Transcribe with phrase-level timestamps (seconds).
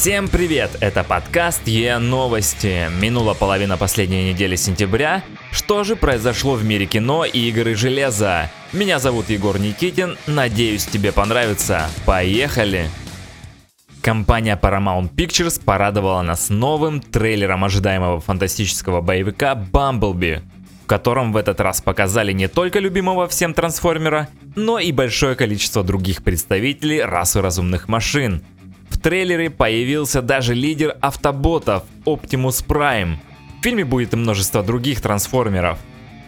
[0.00, 0.78] Всем привет!
[0.80, 2.88] Это подкаст Е Новости.
[3.02, 5.22] Минула половина последней недели сентября.
[5.52, 8.50] Что же произошло в мире кино и игры железа?
[8.72, 10.16] Меня зовут Егор Никитин.
[10.26, 11.90] Надеюсь, тебе понравится.
[12.06, 12.88] Поехали!
[14.00, 20.40] Компания Paramount Pictures порадовала нас новым трейлером ожидаемого фантастического боевика Бамблби,
[20.82, 25.84] в котором в этот раз показали не только любимого всем трансформера, но и большое количество
[25.84, 28.42] других представителей расы разумных машин–
[28.90, 33.16] в трейлере появился даже лидер автоботов Optimus Prime.
[33.58, 35.78] В фильме будет и множество других трансформеров,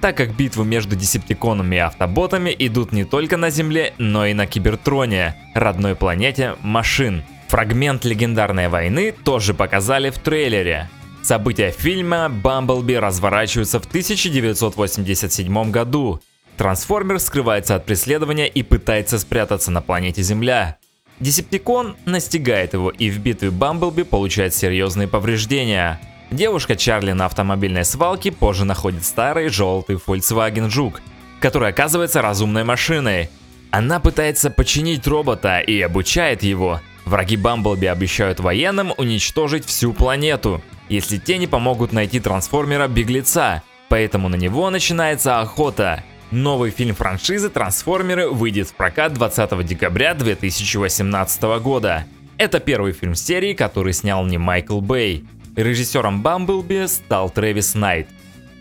[0.00, 4.46] так как битвы между десептиконами и автоботами идут не только на Земле, но и на
[4.46, 7.22] Кибертроне, родной планете машин.
[7.48, 10.90] Фрагмент легендарной войны тоже показали в трейлере.
[11.22, 16.20] События фильма «Бамблби» разворачиваются в 1987 году.
[16.56, 20.78] Трансформер скрывается от преследования и пытается спрятаться на планете Земля.
[21.20, 26.00] Десептикон настигает его и в битве Бамблби получает серьезные повреждения.
[26.30, 31.00] Девушка Чарли на автомобильной свалке позже находит старый желтый Volkswagen Жук,
[31.40, 33.30] который оказывается разумной машиной.
[33.70, 36.80] Она пытается починить робота и обучает его.
[37.04, 44.36] Враги Бамблби обещают военным уничтожить всю планету, если те не помогут найти трансформера-беглеца, поэтому на
[44.36, 46.04] него начинается охота.
[46.30, 52.04] Новый фильм франшизы «Трансформеры» выйдет в прокат 20 декабря 2018 года.
[52.36, 55.24] Это первый фильм серии, который снял не Майкл Бэй.
[55.56, 58.08] Режиссером Бамблби стал Трэвис Найт.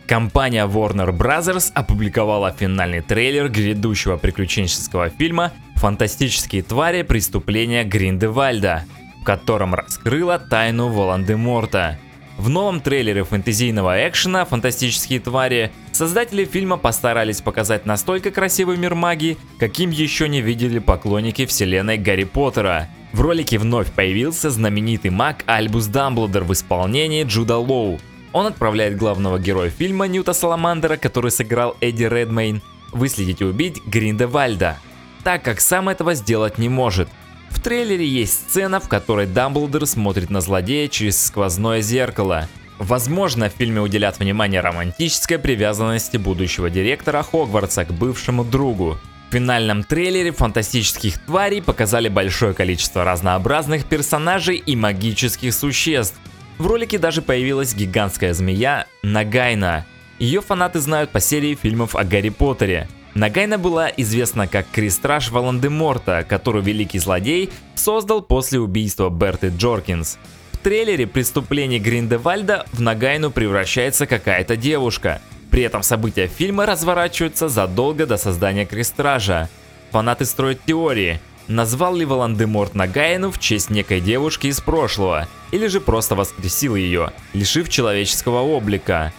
[0.08, 1.72] Компания Warner Bros.
[1.74, 7.02] опубликовала финальный трейлер грядущего приключенческого фильма «Фантастические твари.
[7.02, 8.86] Преступления Гриндевальда»,
[9.20, 12.00] в котором раскрыла тайну Волан-де-Морта.
[12.38, 19.38] В новом трейлере фэнтезийного экшена «Фантастические твари» создатели фильма постарались показать настолько красивый мир магии,
[19.58, 22.88] каким еще не видели поклонники вселенной Гарри Поттера.
[23.14, 28.00] В ролике вновь появился знаменитый маг Альбус Дамблдор в исполнении Джуда Лоу.
[28.32, 32.62] Он отправляет главного героя фильма Ньюта Саламандера, который сыграл Эдди Редмейн,
[32.92, 34.78] выследить и убить Гриндевальда,
[35.24, 37.10] так как сам этого сделать не может–
[37.50, 42.48] в трейлере есть сцена, в которой Дамблдор смотрит на злодея через сквозное зеркало.
[42.80, 48.98] Возможно, в фильме уделят внимание романтической привязанности будущего директора Хогвартса к бывшему другу.
[49.30, 56.16] В финальном трейлере фантастических тварей показали большое количество разнообразных персонажей и магических существ.
[56.60, 59.86] В ролике даже появилась гигантская змея Нагайна.
[60.20, 62.88] Ее фанаты знают по серии фильмов о Гарри Поттере.
[63.16, 70.20] Нагайна была известна как Кристраж Волан-де-Морта, которую великий злодей создал после убийства Берты Джоркинс.
[70.68, 75.22] Трейлере преступление Гриндевальда в Нагайну превращается какая-то девушка.
[75.50, 79.48] При этом события фильма разворачиваются задолго до создания Кристража.
[79.92, 85.80] Фанаты строят теории, назвал ли Волан-де-Морт Нагайну в честь некой девушки из прошлого, или же
[85.80, 89.14] просто воскресил ее, лишив человеческого облика.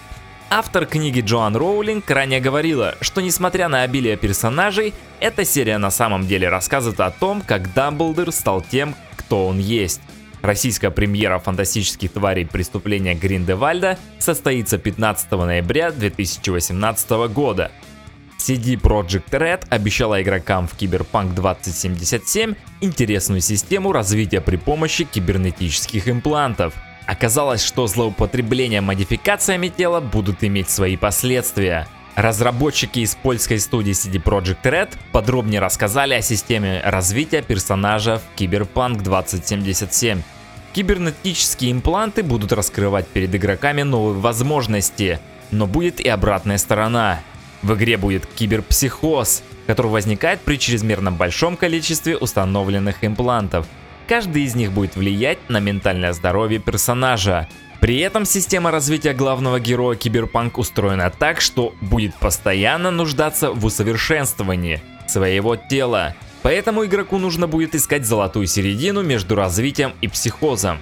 [0.51, 6.27] Автор книги Джоан Роулинг ранее говорила, что несмотря на обилие персонажей, эта серия на самом
[6.27, 10.03] деле рассказывает о том, как Дамблдор стал тем, кто он есть.
[10.43, 17.71] Российская премьера фантастических тварей преступления Гриндевальда состоится 15 ноября 2018 года.
[18.39, 26.75] CD Projekt Red обещала игрокам в Cyberpunk 2077 интересную систему развития при помощи кибернетических имплантов–
[27.09, 31.89] Оказалось, что злоупотребление модификациями тела будут иметь свои последствия.
[32.19, 39.03] Разработчики из польской студии CD Projekt Red подробнее рассказали о системе развития персонажа в Cyberpunk
[39.03, 40.23] 2077.
[40.73, 45.21] Кибернетические импланты будут раскрывать перед игроками новые возможности,
[45.53, 47.21] но будет и обратная сторона.
[47.63, 53.65] В игре будет киберпсихоз, который возникает при чрезмерно большом количестве установленных имплантов–
[54.09, 57.47] Каждый из них будет влиять на ментальное здоровье персонажа.
[57.79, 64.81] При этом система развития главного героя Киберпанк устроена так, что будет постоянно нуждаться в усовершенствовании
[65.07, 66.15] своего тела.
[66.41, 70.79] Поэтому игроку нужно будет искать золотую середину между развитием и психозом.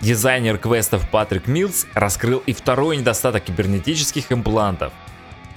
[0.00, 4.92] Дизайнер квестов Патрик Милс раскрыл и второй недостаток кибернетических имплантов.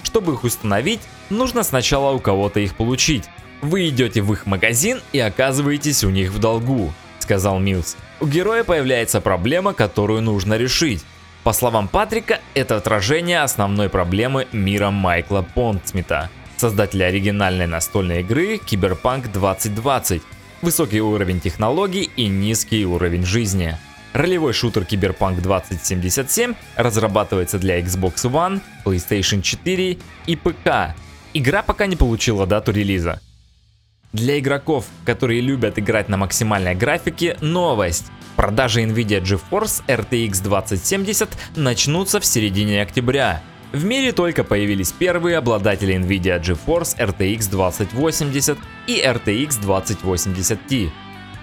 [0.02, 1.00] Чтобы их установить,
[1.30, 3.26] нужно сначала у кого-то их получить.
[3.60, 6.92] Вы идете в их магазин и оказываетесь у них в долгу
[7.22, 7.96] сказал Милс.
[8.20, 11.04] У героя появляется проблема, которую нужно решить.
[11.44, 19.32] По словам Патрика, это отражение основной проблемы мира Майкла Понтсмита, создателя оригинальной настольной игры Cyberpunk
[19.32, 20.22] 2020.
[20.62, 23.76] Высокий уровень технологий и низкий уровень жизни.
[24.12, 30.94] Ролевой шутер Cyberpunk 2077 разрабатывается для Xbox One, PlayStation 4 и ПК.
[31.34, 33.20] Игра пока не получила дату релиза.
[34.12, 38.12] Для игроков, которые любят играть на максимальной графике, новость.
[38.36, 43.42] Продажи Nvidia GeForce RTX 2070 начнутся в середине октября.
[43.72, 50.90] В мире только появились первые обладатели Nvidia GeForce RTX 2080 и RTX 2080 Ti.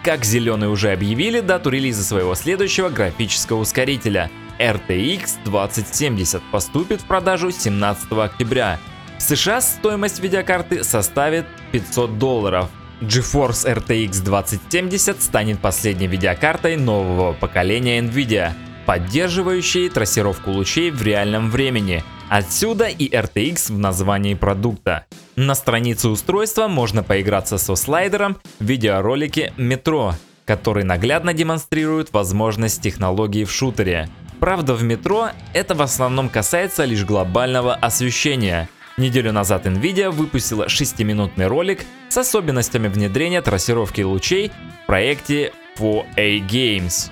[0.04, 4.30] Как зеленые уже объявили дату релиза своего следующего графического ускорителя
[4.60, 8.80] RTX 2070 поступит в продажу 17 октября.
[9.20, 12.70] В США стоимость видеокарты составит 500 долларов.
[13.02, 18.54] GeForce RTX 2070 станет последней видеокартой нового поколения Nvidia,
[18.86, 22.02] поддерживающей трассировку лучей в реальном времени.
[22.30, 25.06] Отсюда и RTX в названии продукта.
[25.36, 33.44] На странице устройства можно поиграться со слайдером в видеоролике «Метро», который наглядно демонстрирует возможность технологии
[33.44, 34.10] в шутере.
[34.40, 38.70] Правда, в метро это в основном касается лишь глобального освещения.
[39.00, 44.52] Неделю назад Nvidia выпустила 6-минутный ролик с особенностями внедрения трассировки лучей
[44.84, 47.10] в проекте 4A Games.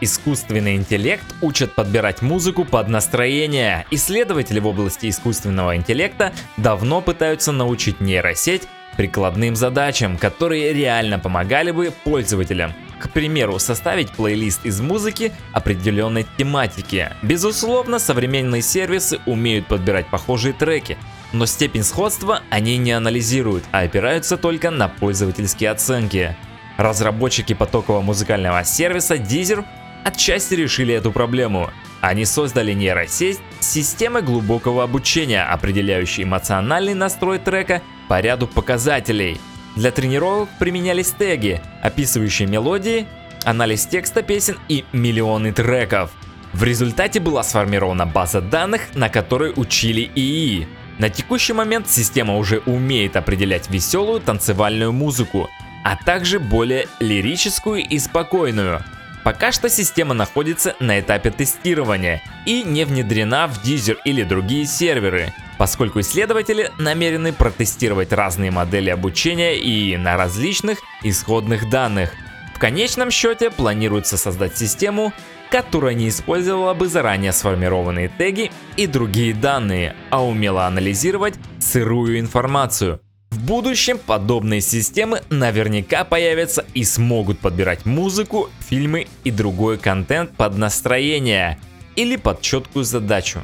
[0.00, 3.84] Искусственный интеллект учат подбирать музыку под настроение.
[3.90, 8.62] Исследователи в области искусственного интеллекта давно пытаются научить нейросеть
[8.96, 12.72] прикладным задачам, которые реально помогали бы пользователям.
[13.02, 17.10] К примеру, составить плейлист из музыки определенной тематики.
[17.22, 20.96] Безусловно, современные сервисы умеют подбирать похожие треки,
[21.32, 26.36] но степень сходства они не анализируют, а опираются только на пользовательские оценки.
[26.76, 29.64] Разработчики потокового музыкального сервиса Deezer
[30.04, 31.70] отчасти решили эту проблему.
[32.00, 39.40] Они создали нейросеть с системой глубокого обучения, определяющей эмоциональный настрой трека по ряду показателей.
[39.76, 43.06] Для тренировок применялись теги, описывающие мелодии,
[43.44, 46.10] анализ текста песен и миллионы треков.
[46.52, 50.68] В результате была сформирована база данных, на которой учили ИИ.
[50.98, 55.48] На текущий момент система уже умеет определять веселую танцевальную музыку,
[55.84, 58.84] а также более лирическую и спокойную.
[59.24, 65.32] Пока что система находится на этапе тестирования и не внедрена в Deezer или другие серверы,
[65.62, 72.10] поскольку исследователи намерены протестировать разные модели обучения и на различных исходных данных.
[72.52, 75.12] В конечном счете планируется создать систему,
[75.52, 83.00] которая не использовала бы заранее сформированные теги и другие данные, а умела анализировать сырую информацию–
[83.30, 90.58] в будущем подобные системы наверняка появятся и смогут подбирать музыку, фильмы и другой контент под
[90.58, 91.58] настроение
[91.94, 93.42] или под четкую задачу.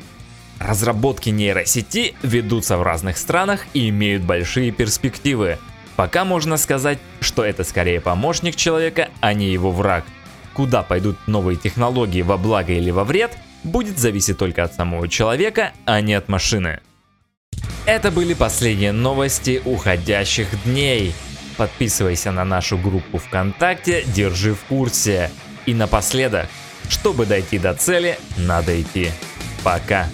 [0.59, 5.59] Разработки нейросети ведутся в разных странах и имеют большие перспективы.
[5.97, 10.05] Пока можно сказать, что это скорее помощник человека, а не его враг.
[10.55, 15.73] Куда пойдут новые технологии во благо или во вред, будет зависеть только от самого человека,
[15.85, 16.81] а не от машины.
[17.87, 21.15] Это были последние новости уходящих дней.
[21.57, 25.31] Подписывайся на нашу группу ВКонтакте, держи в курсе.
[25.67, 26.49] И напоследок,
[26.89, 29.11] чтобы дойти до цели, надо идти.
[29.65, 30.09] Пока.